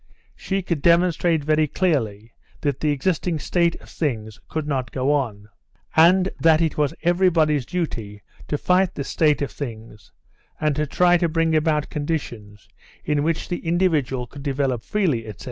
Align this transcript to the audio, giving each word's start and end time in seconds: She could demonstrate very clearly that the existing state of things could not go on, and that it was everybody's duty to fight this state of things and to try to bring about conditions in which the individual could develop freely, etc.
She 0.35 0.63
could 0.63 0.81
demonstrate 0.81 1.43
very 1.43 1.67
clearly 1.67 2.33
that 2.61 2.79
the 2.79 2.89
existing 2.89 3.37
state 3.37 3.79
of 3.81 3.87
things 3.87 4.39
could 4.49 4.65
not 4.65 4.91
go 4.91 5.13
on, 5.13 5.47
and 5.95 6.31
that 6.39 6.59
it 6.59 6.75
was 6.75 6.95
everybody's 7.03 7.67
duty 7.67 8.23
to 8.47 8.57
fight 8.57 8.95
this 8.95 9.09
state 9.09 9.43
of 9.43 9.51
things 9.51 10.11
and 10.59 10.75
to 10.75 10.87
try 10.87 11.17
to 11.17 11.29
bring 11.29 11.55
about 11.55 11.91
conditions 11.91 12.67
in 13.05 13.21
which 13.21 13.47
the 13.47 13.59
individual 13.59 14.25
could 14.25 14.41
develop 14.41 14.81
freely, 14.81 15.27
etc. 15.27 15.39